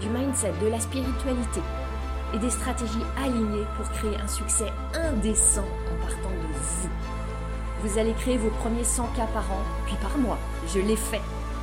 [0.00, 1.60] du mindset, de la spiritualité
[2.34, 6.88] et des stratégies alignées pour créer un succès indécent en partant de vous.
[7.82, 10.38] Vous allez créer vos premiers 100 k par an, puis par mois.
[10.74, 11.20] Je l'ai fait.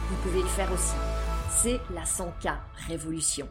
[0.09, 0.95] Vous pouvez le faire aussi.
[1.49, 2.55] C'est la 100K
[2.87, 3.49] Révolution.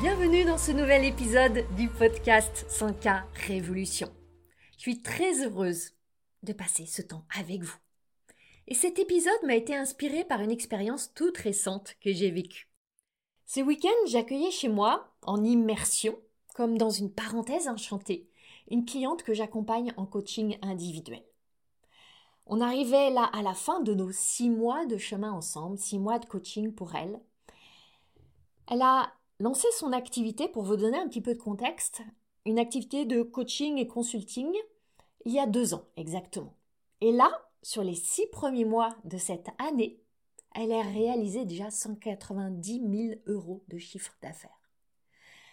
[0.00, 4.10] Bienvenue dans ce nouvel épisode du podcast 100K Révolution.
[4.76, 5.90] Je suis très heureuse
[6.42, 7.76] de passer ce temps avec vous.
[8.70, 12.68] Et cet épisode m'a été inspiré par une expérience toute récente que j'ai vécue.
[13.44, 16.16] Ce week-end, j'accueillais chez moi, en immersion,
[16.54, 18.30] comme dans une parenthèse enchantée,
[18.70, 21.24] une cliente que j'accompagne en coaching individuel.
[22.46, 26.20] On arrivait là à la fin de nos six mois de chemin ensemble, six mois
[26.20, 27.20] de coaching pour elle.
[28.68, 32.02] Elle a lancé son activité, pour vous donner un petit peu de contexte,
[32.46, 34.54] une activité de coaching et consulting
[35.24, 36.54] il y a deux ans exactement.
[37.00, 37.30] Et là,
[37.62, 40.00] sur les six premiers mois de cette année,
[40.54, 44.60] elle a réalisé déjà 190 000 euros de chiffre d'affaires.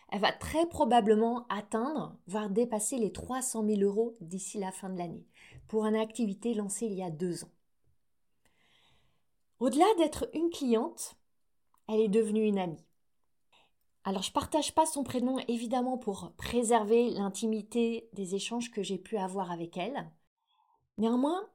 [0.10, 4.98] Elle va très probablement atteindre, voire dépasser les 300 000 euros d'ici la fin de
[4.98, 5.28] l'année,
[5.68, 7.52] pour une activité lancée il y a deux ans.
[9.60, 11.18] Au-delà d'être une cliente,
[11.90, 12.86] elle est devenue une amie.
[14.04, 18.98] Alors je ne partage pas son prénom évidemment pour préserver l'intimité des échanges que j'ai
[18.98, 20.10] pu avoir avec elle.
[20.98, 21.50] Néanmoins,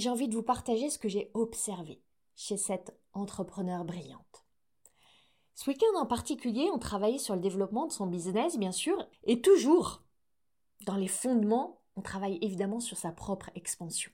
[0.00, 2.02] j'ai envie de vous partager ce que j'ai observé
[2.34, 4.44] chez cette entrepreneur brillante.
[5.54, 9.40] Ce week-end en particulier, on travaillait sur le développement de son business, bien sûr, et
[9.40, 10.02] toujours,
[10.84, 14.12] dans les fondements, on travaille évidemment sur sa propre expansion.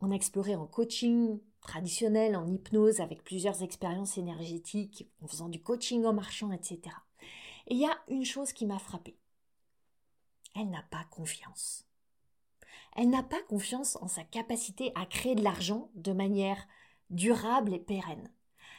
[0.00, 5.62] On a exploré en coaching traditionnel, en hypnose, avec plusieurs expériences énergétiques, en faisant du
[5.62, 6.80] coaching en marchant, etc.
[7.68, 9.16] Et il y a une chose qui m'a frappée.
[10.56, 11.86] Elle n'a pas confiance.
[12.96, 16.66] Elle n'a pas confiance en sa capacité à créer de l'argent de manière
[17.10, 18.32] durable et pérenne.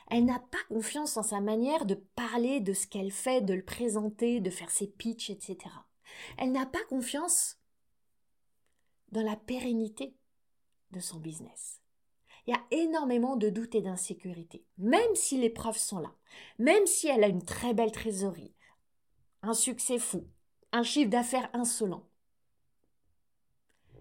[0.09, 3.65] Elle n'a pas confiance en sa manière de parler de ce qu'elle fait, de le
[3.65, 5.57] présenter, de faire ses pitchs, etc.
[6.37, 7.57] Elle n'a pas confiance
[9.11, 10.15] dans la pérennité
[10.91, 11.81] de son business.
[12.45, 16.13] Il y a énormément de doutes et d'insécurité, même si les preuves sont là,
[16.59, 18.53] même si elle a une très belle trésorerie,
[19.41, 20.27] un succès fou,
[20.71, 22.07] un chiffre d'affaires insolent.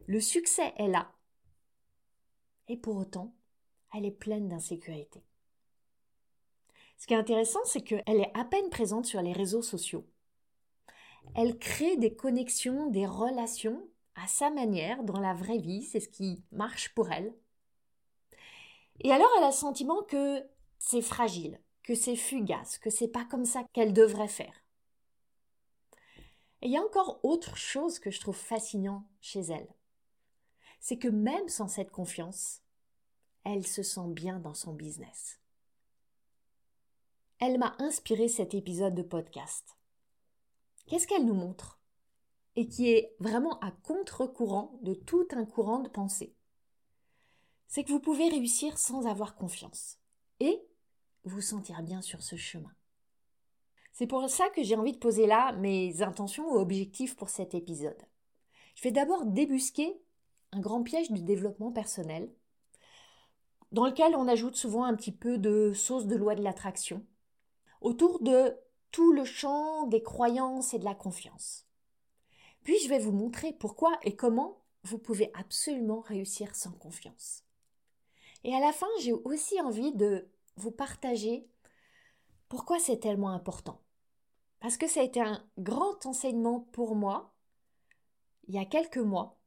[0.06, 1.10] Le succès est là,
[2.68, 3.34] et pour autant,
[3.94, 5.24] elle est pleine d'insécurité.
[6.98, 10.06] Ce qui est intéressant, c'est qu'elle est à peine présente sur les réseaux sociaux.
[11.34, 16.08] Elle crée des connexions, des relations à sa manière dans la vraie vie, c'est ce
[16.08, 17.34] qui marche pour elle.
[19.00, 20.42] Et alors elle a le sentiment que
[20.78, 24.64] c'est fragile, que c'est fugace, que c'est pas comme ça qu'elle devrait faire.
[26.62, 29.74] Et il y a encore autre chose que je trouve fascinant chez elle.
[30.84, 32.60] C'est que même sans cette confiance,
[33.42, 35.40] elle se sent bien dans son business
[37.46, 39.76] elle m'a inspiré cet épisode de podcast.
[40.86, 41.80] Qu'est-ce qu'elle nous montre?
[42.56, 46.34] Et qui est vraiment à contre-courant de tout un courant de pensée.
[47.66, 49.98] C'est que vous pouvez réussir sans avoir confiance
[50.40, 50.62] et
[51.24, 52.72] vous sentir bien sur ce chemin.
[53.92, 57.54] C'est pour ça que j'ai envie de poser là mes intentions ou objectifs pour cet
[57.54, 58.00] épisode.
[58.76, 60.00] Je vais d'abord débusquer
[60.54, 62.32] un grand piège du développement personnel,
[63.72, 67.04] dans lequel on ajoute souvent un petit peu de sauce de loi de l'attraction,
[67.80, 68.56] autour de
[68.90, 71.66] tout le champ des croyances et de la confiance.
[72.62, 77.42] Puis je vais vous montrer pourquoi et comment vous pouvez absolument réussir sans confiance.
[78.44, 81.48] Et à la fin, j'ai aussi envie de vous partager
[82.48, 83.80] pourquoi c'est tellement important.
[84.60, 87.34] Parce que ça a été un grand enseignement pour moi
[88.48, 89.38] il y a quelques mois.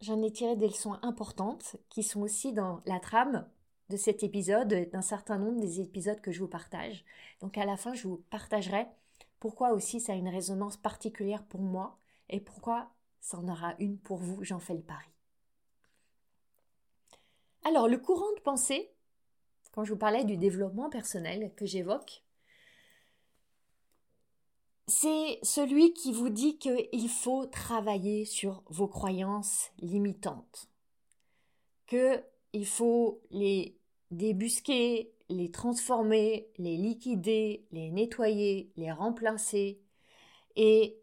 [0.00, 3.48] J'en ai tiré des leçons importantes qui sont aussi dans la trame
[3.88, 7.04] de cet épisode et d'un certain nombre des épisodes que je vous partage.
[7.40, 8.86] Donc à la fin, je vous partagerai
[9.40, 11.98] pourquoi aussi ça a une résonance particulière pour moi
[12.28, 12.90] et pourquoi
[13.20, 15.08] ça en aura une pour vous, j'en fais le pari.
[17.64, 18.92] Alors, le courant de pensée,
[19.72, 22.22] quand je vous parlais du développement personnel que j'évoque,
[24.86, 30.68] c'est celui qui vous dit qu'il faut travailler sur vos croyances limitantes,
[31.86, 32.22] que
[32.52, 33.76] il faut les
[34.10, 39.80] débusquer, les transformer, les liquider, les nettoyer, les remplacer
[40.54, 40.98] et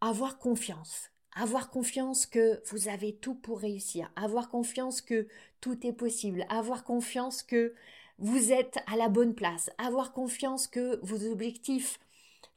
[0.00, 1.10] avoir confiance.
[1.36, 4.10] Avoir confiance que vous avez tout pour réussir.
[4.16, 5.28] Avoir confiance que
[5.60, 6.44] tout est possible.
[6.48, 7.74] Avoir confiance que
[8.18, 9.70] vous êtes à la bonne place.
[9.78, 12.00] Avoir confiance que vos objectifs,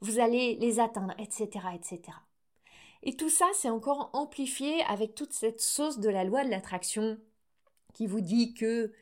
[0.00, 2.00] vous allez les atteindre, etc., etc.
[3.02, 7.18] Et tout ça, c'est encore amplifié avec toute cette sauce de la loi de l'attraction
[7.92, 8.92] qui vous dit que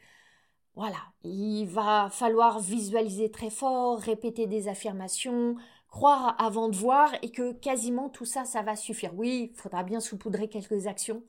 [0.75, 5.57] voilà, il va falloir visualiser très fort, répéter des affirmations,
[5.89, 9.13] croire avant de voir et que quasiment tout ça, ça va suffire.
[9.15, 11.23] Oui, il faudra bien saupoudrer quelques actions,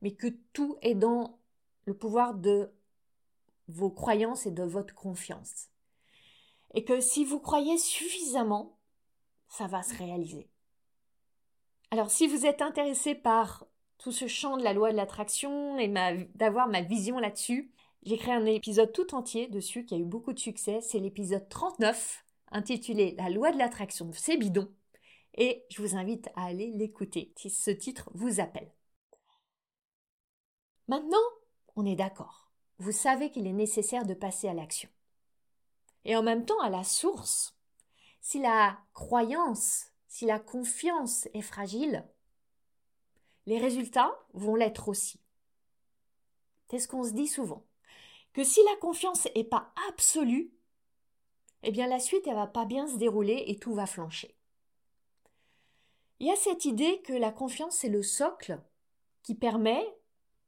[0.00, 1.38] mais que tout est dans
[1.84, 2.70] le pouvoir de
[3.68, 5.68] vos croyances et de votre confiance.
[6.74, 8.75] Et que si vous croyez suffisamment,
[9.56, 10.48] ça va se réaliser.
[11.90, 13.64] Alors si vous êtes intéressé par
[13.98, 15.88] tout ce champ de la loi de l'attraction et
[16.34, 17.72] d'avoir ma vision là-dessus,
[18.02, 20.80] j'ai créé un épisode tout entier dessus qui a eu beaucoup de succès.
[20.80, 24.70] C'est l'épisode 39 intitulé La loi de l'attraction, c'est bidon.
[25.34, 28.72] Et je vous invite à aller l'écouter si ce titre vous appelle.
[30.88, 31.16] Maintenant,
[31.74, 32.50] on est d'accord.
[32.78, 34.88] Vous savez qu'il est nécessaire de passer à l'action.
[36.04, 37.55] Et en même temps, à la source,
[38.26, 42.04] si la croyance, si la confiance est fragile,
[43.46, 45.20] les résultats vont l'être aussi.
[46.68, 47.64] C'est ce qu'on se dit souvent
[48.32, 50.52] que si la confiance n'est pas absolue,
[51.62, 54.36] eh bien la suite elle va pas bien se dérouler et tout va flancher.
[56.18, 58.60] Il y a cette idée que la confiance c'est le socle
[59.22, 59.86] qui permet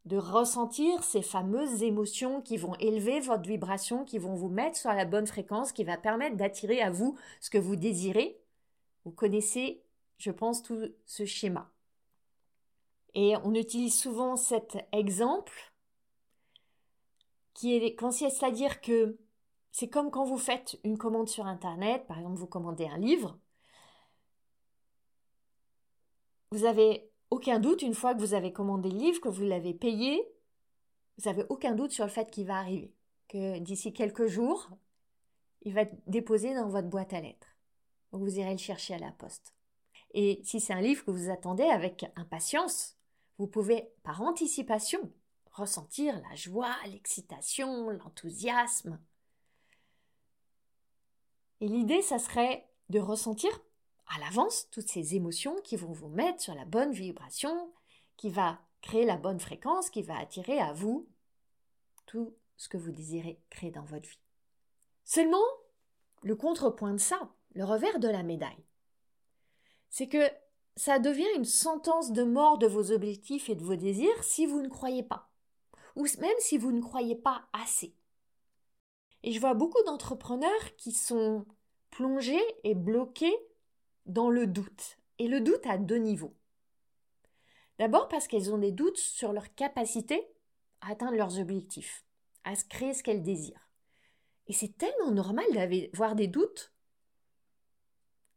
[0.08, 4.90] de ressentir ces fameuses émotions qui vont élever votre vibration, qui vont vous mettre sur
[4.90, 8.40] la bonne fréquence, qui va permettre d'attirer à vous ce que vous désirez.
[9.05, 9.82] Vous connaissez,
[10.16, 11.70] je pense, tout ce schéma.
[13.14, 15.75] Et on utilise souvent cet exemple
[17.52, 19.19] qui est consiste à dire que
[19.72, 23.38] c'est comme quand vous faites une commande sur Internet, par exemple vous commandez un livre,
[26.52, 29.75] vous avez aucun doute une fois que vous avez commandé le livre, que vous l'avez
[29.75, 30.27] payé,
[31.19, 32.95] vous n'avez aucun doute sur le fait qu'il va arriver,
[33.29, 34.71] que d'ici quelques jours,
[35.63, 37.57] il va être déposé dans votre boîte à lettres.
[38.13, 39.55] Vous irez le chercher à la poste.
[40.13, 42.97] Et si c'est un livre que vous attendez avec impatience,
[43.37, 45.13] vous pouvez, par anticipation,
[45.53, 48.99] ressentir la joie, l'excitation, l'enthousiasme.
[51.61, 53.51] Et l'idée, ça serait de ressentir
[54.08, 57.72] à l'avance toutes ces émotions qui vont vous mettre sur la bonne vibration,
[58.16, 61.08] qui va créer la bonne fréquence, qui va attirer à vous
[62.06, 64.20] tout ce que vous désirez créer dans votre vie.
[65.05, 65.44] Seulement,
[66.22, 68.64] le contrepoint de ça, le revers de la médaille,
[69.90, 70.31] c'est que
[70.76, 74.60] ça devient une sentence de mort de vos objectifs et de vos désirs si vous
[74.60, 75.28] ne croyez pas
[75.99, 77.93] ou même si vous ne croyez pas assez.
[79.25, 81.44] Et je vois beaucoup d'entrepreneurs qui sont
[81.90, 83.37] plongés et bloqués
[84.08, 84.99] dans le doute.
[85.19, 86.34] Et le doute à deux niveaux.
[87.78, 90.28] D'abord parce qu'elles ont des doutes sur leur capacité
[90.81, 92.05] à atteindre leurs objectifs,
[92.44, 93.69] à se créer ce qu'elles désirent.
[94.46, 96.72] Et c'est tellement normal d'avoir des doutes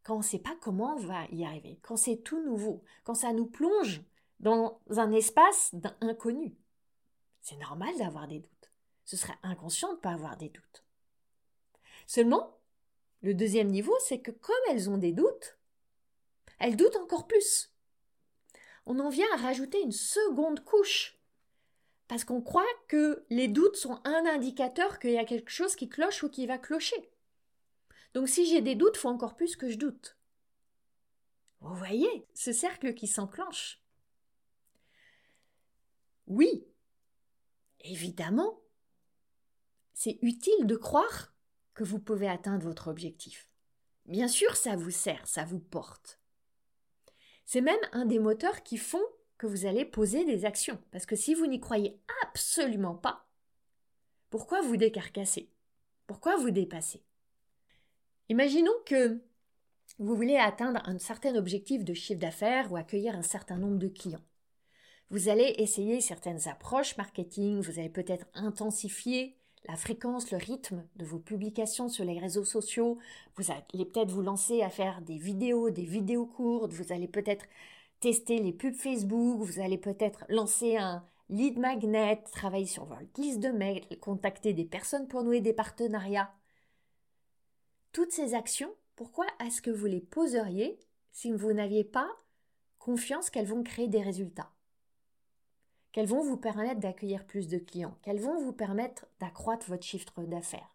[0.02, 3.14] quand on ne sait pas comment on va y arriver, quand c'est tout nouveau, quand
[3.14, 4.02] ça nous plonge
[4.40, 6.56] dans un espace inconnu.
[7.40, 8.70] C'est normal d'avoir des doutes.
[9.04, 10.84] Ce serait inconscient de ne pas avoir des doutes.
[12.06, 12.58] Seulement,
[13.22, 15.56] le deuxième niveau, c'est que comme elles ont des doutes,
[16.62, 17.72] elles doutent encore plus.
[18.86, 21.18] On en vient à rajouter une seconde couche.
[22.06, 25.88] Parce qu'on croit que les doutes sont un indicateur qu'il y a quelque chose qui
[25.88, 27.10] cloche ou qui va clocher.
[28.14, 30.16] Donc si j'ai des doutes, il faut encore plus que je doute.
[31.60, 33.82] Vous voyez ce cercle qui s'enclenche.
[36.28, 36.64] Oui,
[37.80, 38.60] évidemment,
[39.94, 41.34] c'est utile de croire
[41.74, 43.48] que vous pouvez atteindre votre objectif.
[44.06, 46.21] Bien sûr, ça vous sert, ça vous porte.
[47.44, 49.02] C'est même un des moteurs qui font
[49.38, 50.78] que vous allez poser des actions.
[50.90, 53.26] Parce que si vous n'y croyez absolument pas,
[54.30, 55.50] pourquoi vous décarcasser?
[56.06, 57.02] Pourquoi vous dépasser?
[58.28, 59.20] Imaginons que
[59.98, 63.88] vous voulez atteindre un certain objectif de chiffre d'affaires ou accueillir un certain nombre de
[63.88, 64.24] clients.
[65.10, 71.04] Vous allez essayer certaines approches marketing, vous allez peut-être intensifier la fréquence, le rythme de
[71.04, 72.98] vos publications sur les réseaux sociaux,
[73.36, 77.44] vous allez peut-être vous lancer à faire des vidéos, des vidéos courtes, vous allez peut-être
[78.00, 83.40] tester les pubs Facebook, vous allez peut-être lancer un lead magnet, travailler sur votre liste
[83.40, 86.34] de mails, contacter des personnes pour nouer des partenariats.
[87.92, 90.78] Toutes ces actions, pourquoi est-ce que vous les poseriez
[91.12, 92.08] si vous n'aviez pas
[92.78, 94.50] confiance qu'elles vont créer des résultats?
[95.92, 100.22] Qu'elles vont vous permettre d'accueillir plus de clients, qu'elles vont vous permettre d'accroître votre chiffre
[100.22, 100.74] d'affaires.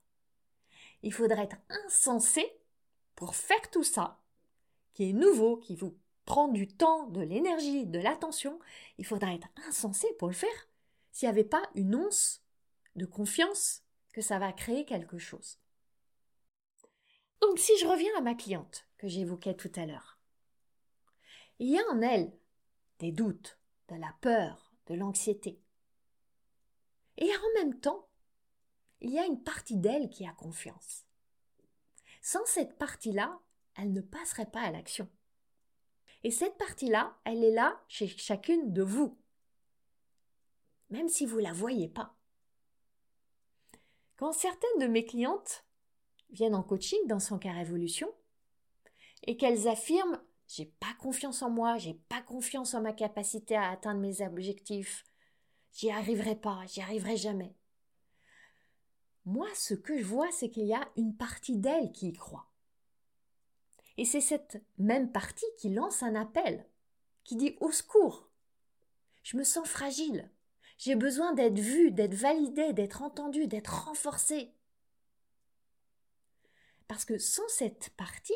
[1.01, 2.45] Il faudrait être insensé
[3.15, 4.19] pour faire tout ça,
[4.93, 8.59] qui est nouveau, qui vous prend du temps, de l'énergie, de l'attention.
[8.97, 10.67] Il faudrait être insensé pour le faire
[11.11, 12.43] s'il n'y avait pas une once
[12.95, 13.83] de confiance
[14.13, 15.57] que ça va créer quelque chose.
[17.41, 20.19] Donc si je reviens à ma cliente que j'évoquais tout à l'heure,
[21.59, 22.31] il y a en elle
[22.99, 23.59] des doutes,
[23.89, 25.61] de la peur, de l'anxiété.
[27.17, 28.07] Et en même temps,
[29.01, 31.05] il y a une partie d'elle qui a confiance.
[32.21, 33.39] Sans cette partie-là,
[33.75, 35.09] elle ne passerait pas à l'action.
[36.23, 39.17] Et cette partie-là, elle est là chez chacune de vous,
[40.89, 42.15] même si vous ne la voyez pas.
[44.17, 45.65] Quand certaines de mes clientes
[46.31, 48.11] viennent en coaching dans son cas révolution
[49.23, 53.69] et qu'elles affirment j'ai pas confiance en moi, j'ai pas confiance en ma capacité à
[53.69, 55.03] atteindre mes objectifs,
[55.73, 57.55] j'y arriverai pas, j'y arriverai jamais.
[59.25, 62.49] Moi, ce que je vois, c'est qu'il y a une partie d'elle qui y croit.
[63.97, 66.65] Et c'est cette même partie qui lance un appel,
[67.23, 68.29] qui dit au secours.
[69.23, 70.29] Je me sens fragile.
[70.77, 74.53] J'ai besoin d'être vue, d'être validée, d'être entendue, d'être renforcée.
[76.87, 78.33] Parce que sans cette partie,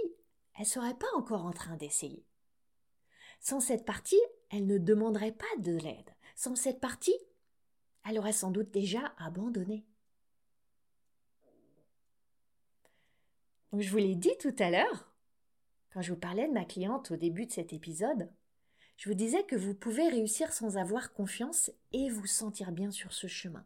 [0.58, 2.26] elle serait pas encore en train d'essayer.
[3.40, 6.10] Sans cette partie, elle ne demanderait pas de l'aide.
[6.36, 7.18] Sans cette partie,
[8.08, 9.86] elle aurait sans doute déjà abandonné.
[13.80, 15.10] je vous l'ai dit tout à l'heure,
[15.94, 18.30] quand je vous parlais de ma cliente au début de cet épisode,
[18.98, 23.14] je vous disais que vous pouvez réussir sans avoir confiance et vous sentir bien sur
[23.14, 23.66] ce chemin.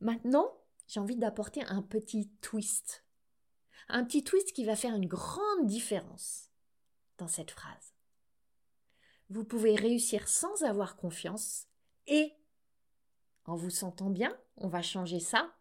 [0.00, 3.04] Maintenant, j'ai envie d'apporter un petit twist
[3.88, 6.50] un petit twist qui va faire une grande différence
[7.16, 7.94] dans cette phrase.
[9.30, 11.66] Vous pouvez réussir sans avoir confiance
[12.06, 12.32] et
[13.44, 15.54] en vous sentant bien, on va changer ça,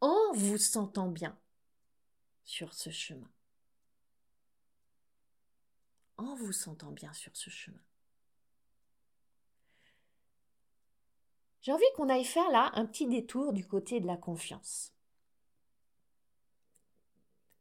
[0.00, 1.36] en vous sentant bien
[2.44, 3.30] sur ce chemin.
[6.16, 7.82] En vous sentant bien sur ce chemin.
[11.60, 14.92] J'ai envie qu'on aille faire là un petit détour du côté de la confiance.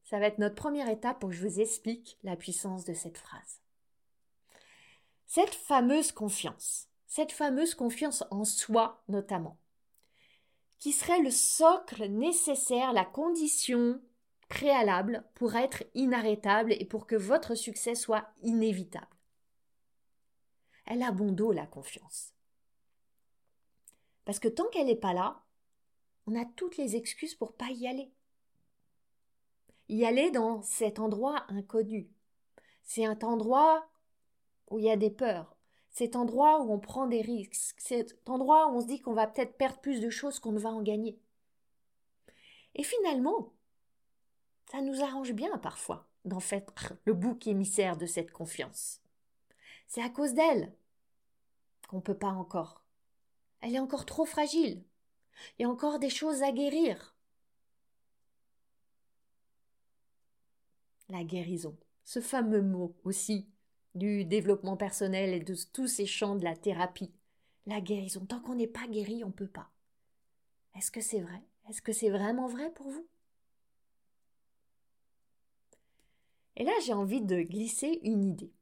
[0.07, 3.17] Ça va être notre première étape pour que je vous explique la puissance de cette
[3.17, 3.61] phrase.
[5.25, 9.59] Cette fameuse confiance, cette fameuse confiance en soi notamment,
[10.79, 14.01] qui serait le socle nécessaire, la condition
[14.47, 19.17] préalable pour être inarrêtable et pour que votre succès soit inévitable.
[20.85, 22.33] Elle a bon dos, la confiance.
[24.23, 25.43] Parce que tant qu'elle n'est pas là,
[26.27, 28.09] on a toutes les excuses pour pas y aller
[29.89, 32.09] y aller dans cet endroit inconnu.
[32.83, 33.87] C'est un endroit
[34.69, 35.55] où il y a des peurs.
[35.89, 37.79] Cet endroit où on prend des risques.
[37.79, 40.59] Cet endroit où on se dit qu'on va peut-être perdre plus de choses qu'on ne
[40.59, 41.19] va en gagner.
[42.75, 43.53] Et finalement,
[44.71, 46.63] ça nous arrange bien parfois d'en faire
[47.05, 49.01] le bouc émissaire de cette confiance.
[49.87, 50.73] C'est à cause d'elle
[51.87, 52.83] qu'on ne peut pas encore.
[53.61, 54.83] Elle est encore trop fragile.
[55.57, 57.16] Il y a encore des choses à guérir.
[61.09, 61.77] La guérison.
[62.03, 63.47] Ce fameux mot aussi
[63.95, 67.11] du développement personnel et de tous ces champs de la thérapie.
[67.65, 68.25] La guérison.
[68.25, 69.71] Tant qu'on n'est pas guéri, on ne peut pas.
[70.75, 71.41] Est-ce que c'est vrai?
[71.69, 73.07] Est-ce que c'est vraiment vrai pour vous?
[76.55, 78.53] Et là, j'ai envie de glisser une idée.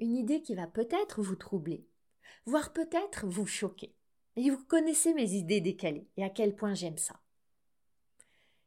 [0.00, 1.86] Une idée qui va peut-être vous troubler,
[2.44, 3.94] voire peut-être vous choquer.
[4.36, 7.20] Et vous connaissez mes idées décalées et à quel point j'aime ça.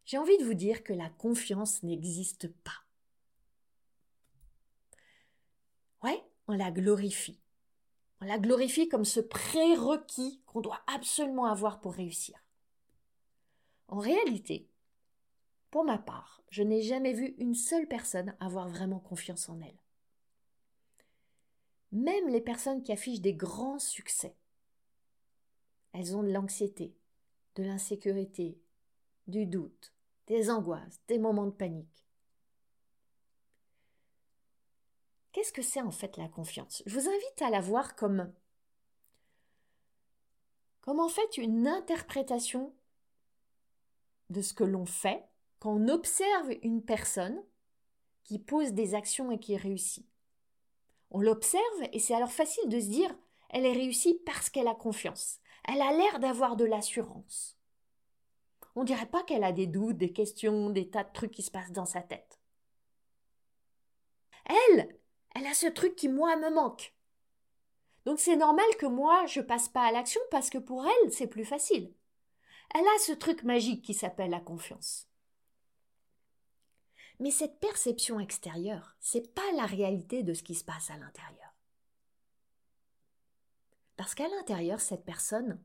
[0.05, 2.85] J'ai envie de vous dire que la confiance n'existe pas.
[6.03, 7.39] Ouais, on la glorifie.
[8.21, 12.37] On la glorifie comme ce prérequis qu'on doit absolument avoir pour réussir.
[13.87, 14.69] En réalité,
[15.71, 19.79] pour ma part, je n'ai jamais vu une seule personne avoir vraiment confiance en elle.
[21.91, 24.35] Même les personnes qui affichent des grands succès,
[25.93, 26.95] elles ont de l'anxiété,
[27.55, 28.59] de l'insécurité,
[29.27, 29.93] du doute,
[30.27, 32.04] des angoisses, des moments de panique.
[35.35, 36.81] Qu'est-ce que c'est en fait la confiance?
[36.85, 38.31] Je vous invite à la voir comme
[40.79, 42.73] comme en fait une interprétation
[44.29, 45.25] de ce que l'on fait
[45.59, 47.37] quand on observe une personne
[48.23, 50.07] qui pose des actions et qui réussit.
[51.11, 53.13] On l'observe et c'est alors facile de se dire
[53.49, 55.41] elle est réussie parce qu'elle a confiance.
[55.67, 57.59] Elle a l'air d'avoir de l'assurance.
[58.73, 61.51] On dirait pas qu'elle a des doutes, des questions, des tas de trucs qui se
[61.51, 62.39] passent dans sa tête.
[64.45, 64.97] Elle,
[65.35, 66.95] elle a ce truc qui, moi, me manque.
[68.05, 71.27] Donc c'est normal que moi je passe pas à l'action parce que pour elle c'est
[71.27, 71.91] plus facile.
[72.73, 75.07] Elle a ce truc magique qui s'appelle la confiance.
[77.19, 81.55] Mais cette perception extérieure, c'est pas la réalité de ce qui se passe à l'intérieur.
[83.95, 85.59] Parce qu'à l'intérieur, cette personne,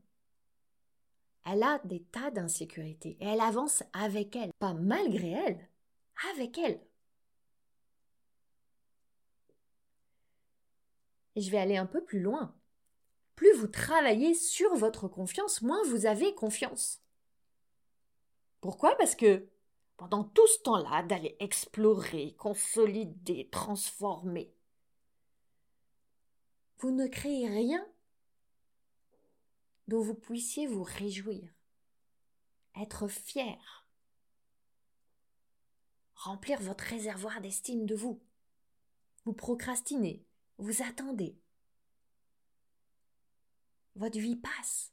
[1.45, 5.69] elle a des tas d'insécurités et elle avance avec elle, pas malgré elle,
[6.33, 6.81] avec elle.
[11.37, 12.55] Et je vais aller un peu plus loin.
[13.37, 17.01] Plus vous travaillez sur votre confiance, moins vous avez confiance.
[18.61, 18.97] Pourquoi?
[18.97, 19.49] Parce que
[19.97, 24.53] pendant tout ce temps-là d'aller explorer, consolider, transformer,
[26.79, 27.87] vous ne créez rien
[29.89, 31.43] dont vous puissiez vous réjouir,
[32.81, 33.87] être fier,
[36.15, 38.23] remplir votre réservoir d'estime de vous.
[39.25, 40.25] Vous procrastinez,
[40.61, 41.37] vous attendez.
[43.97, 44.93] Votre vie passe.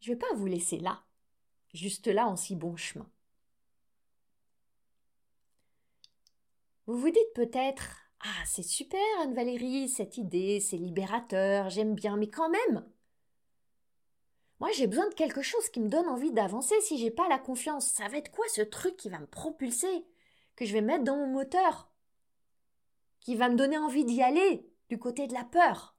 [0.00, 1.04] Je ne vais pas vous laisser là,
[1.72, 3.10] juste là en si bon chemin.
[6.86, 12.28] Vous vous dites peut-être ah, c'est super, Anne-Valérie, cette idée, c'est libérateur, j'aime bien, mais
[12.30, 12.86] quand même.
[14.60, 17.38] Moi, j'ai besoin de quelque chose qui me donne envie d'avancer si j'ai pas la
[17.38, 17.86] confiance.
[17.86, 20.06] Ça va être quoi ce truc qui va me propulser,
[20.56, 21.90] que je vais mettre dans mon moteur,
[23.20, 25.96] qui va me donner envie d'y aller, du côté de la peur.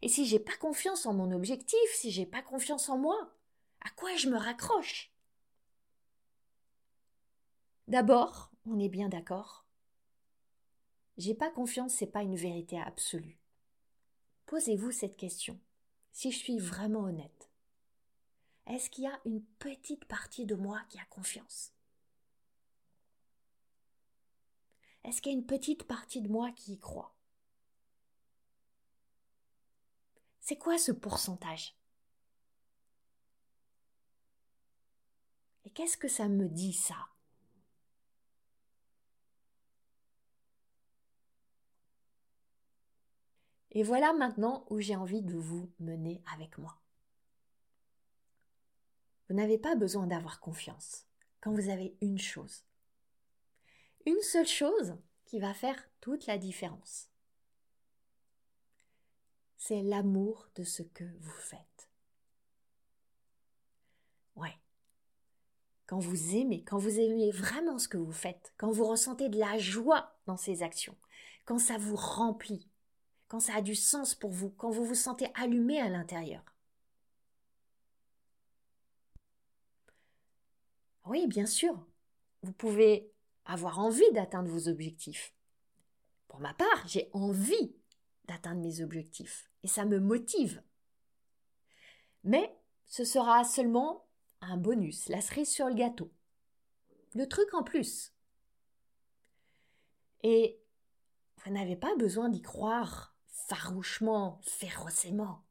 [0.00, 3.34] Et si j'ai pas confiance en mon objectif, si j'ai pas confiance en moi,
[3.80, 5.12] à quoi je me raccroche?
[7.88, 9.66] D'abord, on est bien d'accord,
[11.18, 13.38] j'ai pas confiance, c'est pas une vérité absolue.
[14.46, 15.60] Posez-vous cette question.
[16.10, 17.50] Si je suis vraiment honnête,
[18.66, 21.71] est-ce qu'il y a une petite partie de moi qui a confiance?
[25.04, 27.14] Est-ce qu'il y a une petite partie de moi qui y croit?
[30.40, 31.76] C'est quoi ce pourcentage?
[35.64, 37.08] Et qu'est-ce que ça me dit ça?
[43.74, 46.78] Et voilà maintenant où j'ai envie de vous mener avec moi.
[49.28, 51.06] Vous n'avez pas besoin d'avoir confiance
[51.40, 52.64] quand vous avez une chose.
[54.06, 57.08] Une seule chose qui va faire toute la différence.
[59.56, 61.88] C'est l'amour de ce que vous faites.
[64.34, 64.58] Ouais.
[65.86, 69.38] Quand vous aimez, quand vous aimez vraiment ce que vous faites, quand vous ressentez de
[69.38, 70.96] la joie dans ces actions,
[71.44, 72.68] quand ça vous remplit,
[73.28, 76.42] quand ça a du sens pour vous, quand vous vous sentez allumé à l'intérieur.
[81.06, 81.84] Oui, bien sûr,
[82.42, 83.11] vous pouvez
[83.44, 85.34] avoir envie d'atteindre vos objectifs.
[86.28, 87.74] Pour ma part, j'ai envie
[88.24, 90.62] d'atteindre mes objectifs et ça me motive.
[92.24, 94.06] Mais ce sera seulement
[94.40, 96.12] un bonus, la cerise sur le gâteau.
[97.14, 98.14] Le truc en plus.
[100.22, 100.60] Et
[101.44, 105.44] vous n'avez pas besoin d'y croire farouchement, férocement.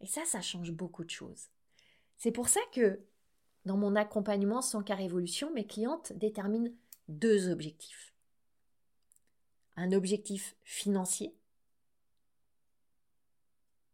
[0.00, 1.48] Et ça, ça change beaucoup de choses.
[2.16, 3.00] C'est pour ça que
[3.64, 6.72] dans mon accompagnement sans car évolution, mes clientes déterminent
[7.08, 8.14] deux objectifs.
[9.76, 11.34] Un objectif financier,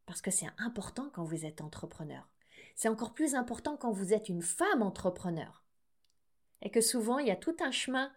[0.08, 2.26] parce que c'est important quand vous êtes entrepreneur.
[2.74, 5.62] C'est encore plus important quand vous êtes une femme entrepreneur.
[6.62, 8.10] Et que souvent, il y a tout un chemin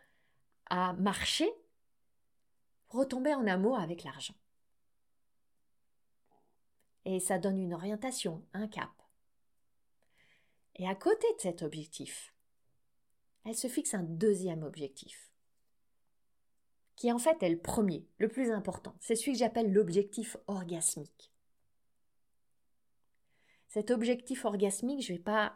[0.69, 1.51] à marcher
[2.87, 4.35] retomber en amour avec l'argent.
[7.03, 9.00] Et ça donne une orientation, un cap.
[10.81, 12.33] Et à côté de cet objectif,
[13.45, 15.31] elle se fixe un deuxième objectif,
[16.95, 18.95] qui en fait est le premier, le plus important.
[18.99, 21.31] C'est celui que j'appelle l'objectif orgasmique.
[23.67, 25.55] Cet objectif orgasmique, je ne vais pas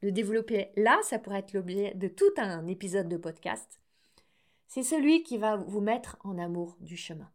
[0.00, 3.80] le développer là, ça pourrait être l'objet de tout un épisode de podcast.
[4.66, 7.32] C'est celui qui va vous mettre en amour du chemin,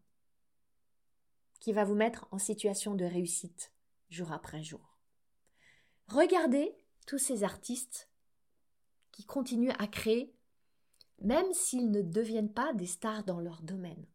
[1.62, 3.72] qui va vous mettre en situation de réussite
[4.10, 4.98] jour après jour.
[6.10, 6.76] Regardez
[7.12, 8.10] tous ces artistes
[9.12, 10.34] qui continuent à créer,
[11.20, 14.06] même s'ils ne deviennent pas des stars dans leur domaine.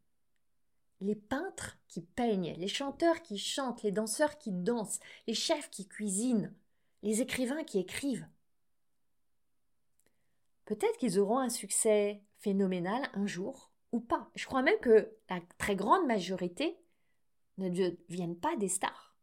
[0.99, 5.87] Les peintres qui peignent, les chanteurs qui chantent, les danseurs qui dansent, les chefs qui
[5.87, 6.51] cuisinent,
[7.03, 8.27] les écrivains qui écrivent.
[10.65, 14.31] Peut-être qu'ils auront un succès phénoménal un jour ou pas.
[14.33, 16.79] Je crois même que la très grande majorité
[17.59, 19.15] ne deviennent pas des stars.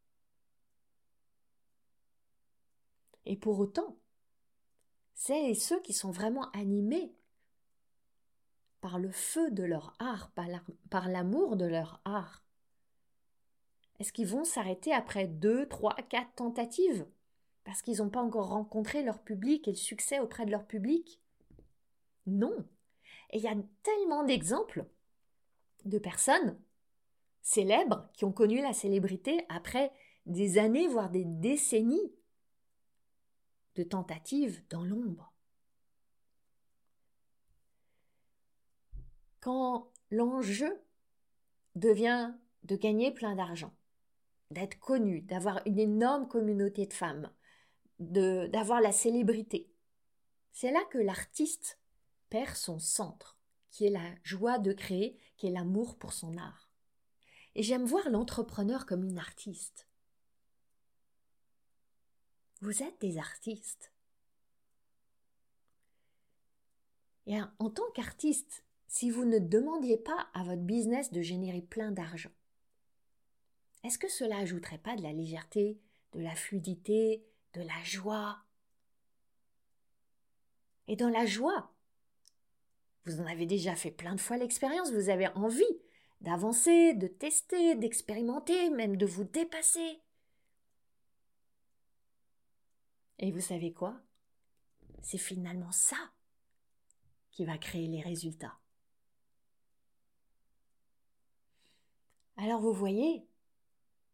[3.27, 3.97] Et pour autant,
[5.15, 7.15] c'est ceux qui sont vraiment animés
[8.81, 10.31] par le feu de leur art,
[10.91, 12.45] par l'amour de leur art
[13.99, 17.07] Est-ce qu'ils vont s'arrêter après deux, trois, quatre tentatives
[17.65, 21.19] Parce qu'ils n'ont pas encore rencontré leur public et le succès auprès de leur public?
[22.27, 22.67] Non.
[23.31, 24.85] Et il y a tellement d'exemples
[25.87, 26.59] de personnes
[27.41, 29.93] célèbres qui ont connu la célébrité après
[30.27, 32.13] des années, voire des décennies
[33.77, 35.33] de tentatives dans l'ombre.
[39.41, 40.81] Quand l'enjeu
[41.75, 42.33] devient
[42.63, 43.75] de gagner plein d'argent,
[44.51, 47.31] d'être connu, d'avoir une énorme communauté de femmes,
[47.99, 49.71] d'avoir la célébrité,
[50.53, 51.79] c'est là que l'artiste
[52.31, 53.37] perd son centre,
[53.71, 56.71] qui est la joie de créer, qui est l'amour pour son art.
[57.57, 59.89] Et j'aime voir l'entrepreneur comme une artiste.
[62.65, 63.93] Vous êtes des artistes.
[67.27, 71.93] Et en tant qu'artiste, si vous ne demandiez pas à votre business de générer plein
[71.93, 72.33] d'argent,
[73.83, 75.79] est-ce que cela ajouterait pas de la légèreté,
[76.15, 77.23] de la fluidité,
[77.53, 78.39] de la joie?
[80.89, 81.71] Et dans la joie,
[83.05, 85.65] vous en avez déjà fait plein de fois l'expérience, vous avez envie
[86.23, 90.01] d'avancer, de tester, d'expérimenter, même de vous dépasser.
[93.19, 94.01] Et vous savez quoi?
[95.03, 96.13] C'est finalement ça
[97.31, 98.59] qui va créer les résultats.
[102.37, 103.27] Alors vous voyez,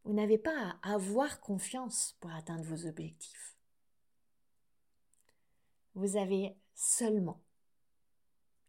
[0.04, 3.56] vous n'avez pas à avoir confiance pour atteindre vos objectifs.
[5.94, 7.42] Vous avez seulement,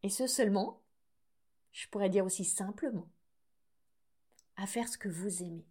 [0.04, 0.82] et ce seulement,
[1.72, 3.10] je pourrais dire aussi simplement,
[4.56, 5.71] à faire ce que vous aimez.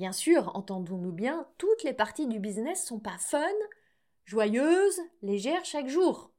[0.00, 3.52] Bien sûr, entendons-nous bien, toutes les parties du business sont pas fun,
[4.24, 6.32] joyeuses, légères chaque jour.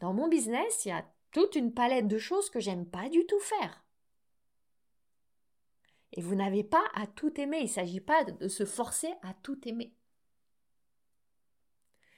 [0.00, 3.26] Dans mon business, il y a toute une palette de choses que j'aime pas du
[3.26, 3.84] tout faire.
[6.12, 9.34] Et vous n'avez pas à tout aimer, il ne s'agit pas de se forcer à
[9.34, 9.94] tout aimer.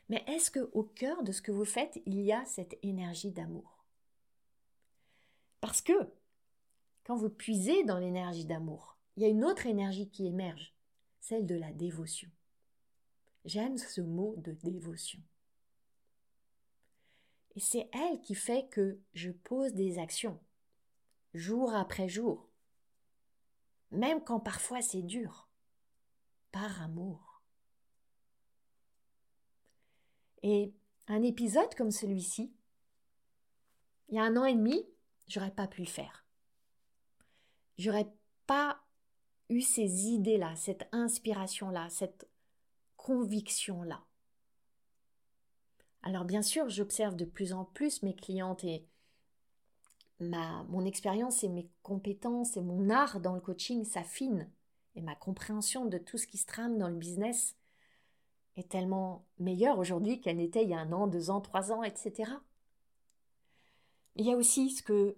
[0.09, 3.33] Mais est-ce que au cœur de ce que vous faites, il y a cette énergie
[3.33, 3.85] d'amour?
[5.61, 6.09] Parce que
[7.03, 10.73] quand vous puisez dans l'énergie d'amour, il y a une autre énergie qui émerge,
[11.19, 12.31] celle de la dévotion.
[13.45, 15.21] J'aime ce mot de dévotion.
[17.57, 20.39] Et c'est elle qui fait que je pose des actions,
[21.35, 22.49] jour après jour,
[23.91, 25.49] même quand parfois c'est dur,
[26.53, 27.43] par amour.
[30.45, 30.73] Et
[31.09, 32.53] un épisode comme celui-ci,
[34.11, 34.87] il y a un an et demi,
[35.27, 36.25] j'aurais pas pu le faire.
[37.79, 38.07] J'aurais
[38.47, 38.85] pas
[39.49, 42.29] eu ces idées-là, cette inspiration-là, cette
[42.97, 44.05] conviction-là.
[46.03, 48.87] Alors bien sûr, j'observe de plus en plus mes clientes et
[50.21, 54.51] ma, mon expérience et mes compétences et mon art dans le coaching s'affinent
[54.95, 57.57] et ma compréhension de tout ce qui se trame dans le business
[58.57, 61.83] est tellement meilleure aujourd'hui qu'elle n'était il y a un an, deux ans, trois ans,
[61.83, 62.33] etc.
[64.17, 65.17] Il y a aussi ce que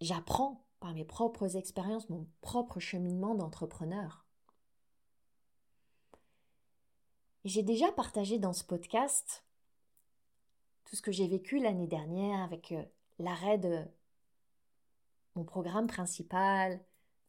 [0.00, 4.26] j'apprends par mes propres expériences, mon propre cheminement d'entrepreneur.
[7.44, 9.44] J'ai déjà partagé dans ce podcast
[10.84, 12.82] tout ce que j'ai vécu l'année dernière avec euh,
[13.18, 13.84] l'arrêt de
[15.34, 16.80] mon programme principal,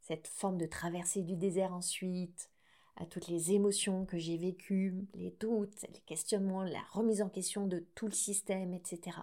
[0.01, 2.49] cette forme de traversée du désert ensuite,
[2.95, 7.67] à toutes les émotions que j'ai vécues, les doutes, les questionnements, la remise en question
[7.67, 9.17] de tout le système, etc.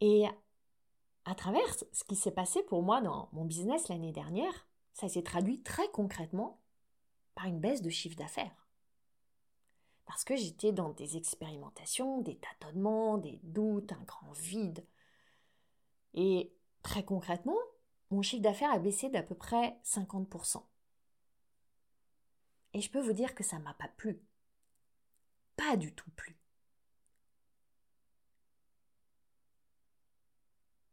[0.00, 0.26] Et
[1.26, 5.24] à travers ce qui s'est passé pour moi dans mon business l'année dernière, ça s'est
[5.24, 6.62] traduit très concrètement
[7.34, 8.68] par une baisse de chiffre d'affaires.
[10.06, 14.86] Parce que j'étais dans des expérimentations, des tâtonnements, des doutes, un grand vide.
[16.14, 17.58] Et très concrètement,
[18.10, 20.62] mon chiffre d'affaires a baissé d'à peu près 50%.
[22.72, 24.22] Et je peux vous dire que ça ne m'a pas plu.
[25.56, 26.38] Pas du tout plu.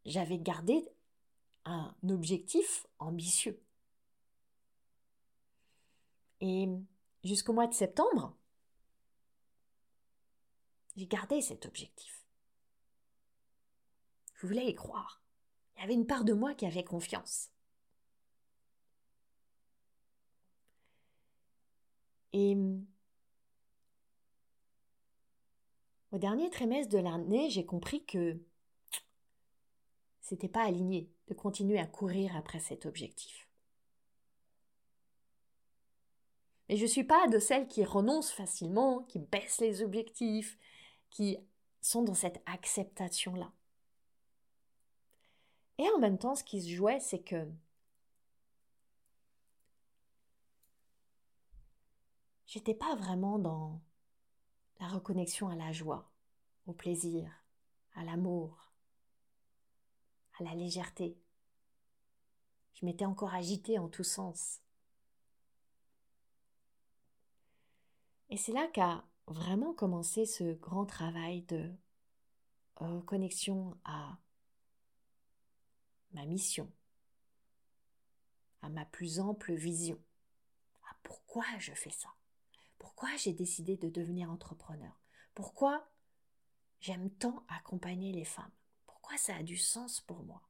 [0.05, 0.87] J'avais gardé
[1.65, 3.61] un objectif ambitieux.
[6.41, 6.67] Et
[7.23, 8.35] jusqu'au mois de septembre,
[10.95, 12.25] j'ai gardé cet objectif.
[14.35, 15.21] Je voulais y croire.
[15.75, 17.49] Il y avait une part de moi qui avait confiance.
[22.33, 22.57] Et
[26.11, 28.37] au dernier trimestre de l'année, j'ai compris que
[30.33, 33.47] c'était pas aligné de continuer à courir après cet objectif.
[36.69, 40.57] Et je ne suis pas de celles qui renoncent facilement, qui baissent les objectifs,
[41.11, 41.37] qui
[41.81, 43.51] sont dans cette acceptation-là.
[45.77, 47.47] Et en même temps, ce qui se jouait, c'est que
[52.47, 53.79] j'étais pas vraiment dans
[54.79, 56.09] la reconnexion à la joie,
[56.65, 57.31] au plaisir,
[57.93, 58.72] à l'amour,
[60.39, 61.17] à la légèreté.
[62.73, 64.61] Je m'étais encore agitée en tous sens.
[68.29, 71.71] Et c'est là qu'a vraiment commencé ce grand travail de
[73.05, 74.17] connexion à
[76.11, 76.71] ma mission,
[78.61, 79.99] à ma plus ample vision,
[80.89, 82.09] à pourquoi je fais ça,
[82.77, 84.99] pourquoi j'ai décidé de devenir entrepreneur,
[85.33, 85.87] pourquoi
[86.79, 88.51] j'aime tant accompagner les femmes,
[89.03, 90.41] pourquoi ça a du sens pour moi?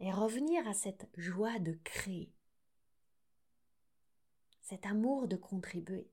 [0.00, 2.32] Et revenir à cette joie de créer,
[4.62, 6.10] cet amour de contribuer.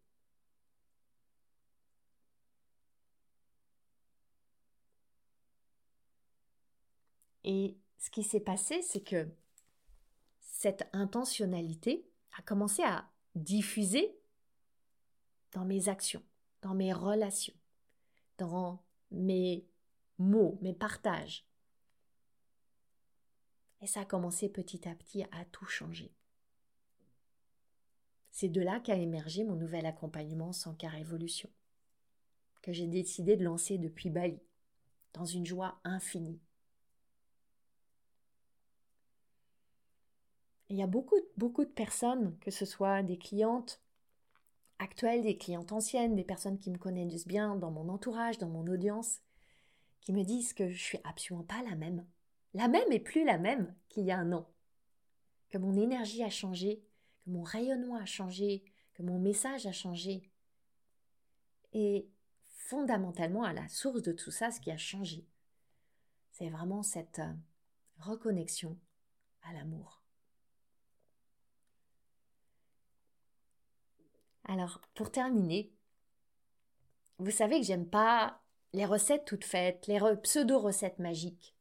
[7.43, 9.28] Et ce qui s'est passé, c'est que
[10.39, 14.15] cette intentionnalité a commencé à diffuser
[15.52, 16.24] dans mes actions,
[16.63, 17.54] dans mes relations,
[18.39, 19.67] dans mes
[20.17, 21.45] mots, mes partages.
[23.82, 26.15] Et ça a commencé petit à petit à tout changer.
[28.32, 31.49] C'est de là qu'a émergé mon nouvel accompagnement sans car évolution,
[32.62, 34.39] que j'ai décidé de lancer depuis Bali,
[35.13, 36.41] dans une joie infinie.
[40.73, 43.80] il y a beaucoup, beaucoup de personnes, que ce soit des clientes
[44.84, 48.67] actuelles, des clientes anciennes, des personnes qui me connaissent bien dans mon entourage, dans mon
[48.67, 49.22] audience,
[50.02, 52.06] qui me disent que je suis absolument pas la même.
[52.54, 54.48] La même et plus la même qu'il y a un an.
[55.50, 56.84] Que mon énergie a changé,
[57.24, 60.30] que mon rayonnement a changé, que mon message a changé.
[61.72, 62.10] Et
[62.43, 65.26] fondamentalement, à la source de tout ça, ce qui a changé,
[66.32, 67.34] c'est vraiment cette euh,
[68.00, 68.78] reconnexion
[69.43, 70.03] à l'amour.
[74.45, 75.71] Alors, pour terminer,
[77.19, 78.41] vous savez que j'aime pas
[78.73, 81.56] les recettes toutes faites, les pseudo-recettes magiques.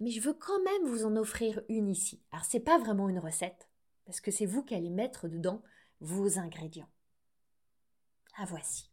[0.00, 2.22] Mais je veux quand même vous en offrir une ici.
[2.30, 3.68] Alors, c'est pas vraiment une recette,
[4.04, 5.62] parce que c'est vous qui allez mettre dedans
[6.00, 6.90] vos ingrédients.
[8.36, 8.92] Ah, voici.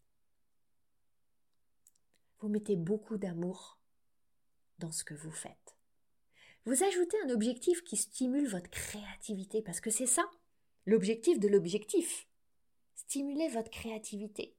[2.40, 3.78] Vous mettez beaucoup d'amour
[4.80, 5.78] dans ce que vous faites.
[6.66, 10.28] Vous ajoutez un objectif qui stimule votre créativité, parce que c'est ça,
[10.88, 12.28] l'objectif de l'objectif.
[12.96, 14.56] Stimulez votre créativité.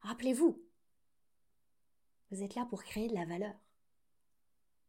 [0.00, 0.62] Rappelez-vous,
[2.30, 3.54] vous êtes là pour créer de la valeur.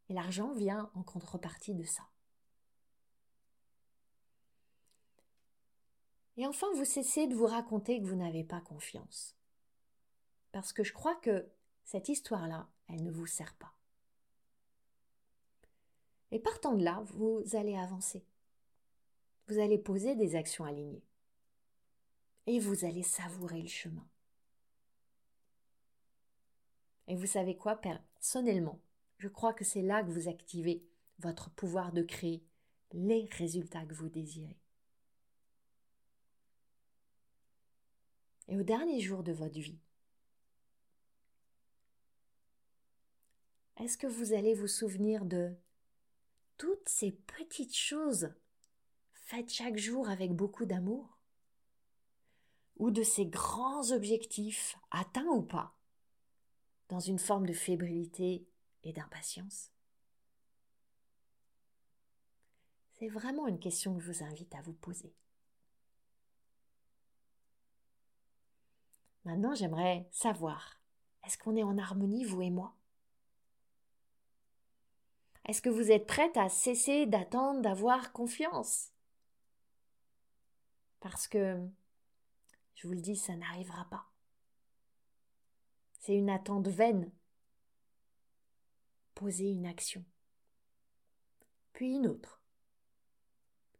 [0.08, 2.08] Et l'argent vient en contrepartie de ça.
[6.36, 9.36] Et enfin, vous cessez de vous raconter que vous n'avez pas confiance.
[10.52, 11.48] Parce que je crois que
[11.84, 13.74] cette histoire-là, elle ne vous sert pas.
[16.30, 18.24] Et partant de là, vous allez avancer.
[19.48, 21.04] Vous allez poser des actions alignées
[22.46, 24.06] et vous allez savourer le chemin.
[27.08, 28.80] Et vous savez quoi, personnellement,
[29.18, 30.84] je crois que c'est là que vous activez
[31.18, 32.44] votre pouvoir de créer
[32.92, 34.58] les résultats que vous désirez.
[38.48, 39.78] Et au dernier jour de votre vie,
[43.78, 45.54] est-ce que vous allez vous souvenir de
[46.56, 48.32] toutes ces petites choses
[49.12, 51.15] faites chaque jour avec beaucoup d'amour?
[52.76, 55.76] Ou de ces grands objectifs, atteints ou pas,
[56.88, 58.46] dans une forme de fébrilité
[58.84, 59.70] et d'impatience?
[62.98, 65.14] C'est vraiment une question que je vous invite à vous poser.
[69.24, 70.80] Maintenant, j'aimerais savoir,
[71.24, 72.74] est-ce qu'on est en harmonie, vous et moi?
[75.46, 78.92] Est-ce que vous êtes prête à cesser d'attendre d'avoir confiance?
[81.00, 81.68] Parce que
[82.76, 84.06] je vous le dis, ça n'arrivera pas.
[85.98, 87.10] C'est une attente vaine.
[89.14, 90.04] Posez une action.
[91.72, 92.40] Puis une autre.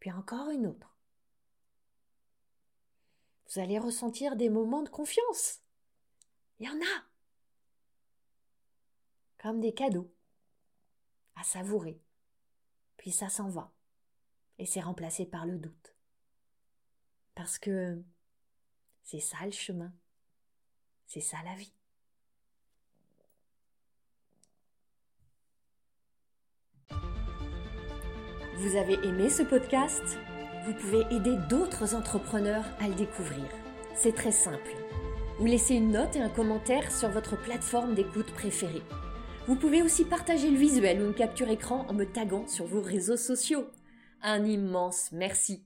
[0.01, 0.97] Puis encore une autre.
[3.49, 5.61] Vous allez ressentir des moments de confiance.
[6.59, 7.05] Il y en a.
[9.39, 10.13] Comme des cadeaux
[11.37, 12.01] à savourer.
[12.97, 13.73] Puis ça s'en va.
[14.59, 15.95] Et c'est remplacé par le doute.
[17.35, 18.03] Parce que
[19.07, 19.93] c'est ça le chemin.
[21.07, 21.73] C'est ça la vie.
[28.59, 30.19] Vous avez aimé ce podcast?
[30.67, 33.45] Vous pouvez aider d'autres entrepreneurs à le découvrir.
[33.95, 34.75] C'est très simple.
[35.39, 38.83] Vous laissez une note et un commentaire sur votre plateforme d'écoute préférée.
[39.47, 42.83] Vous pouvez aussi partager le visuel ou une capture écran en me taguant sur vos
[42.83, 43.71] réseaux sociaux.
[44.21, 45.65] Un immense merci.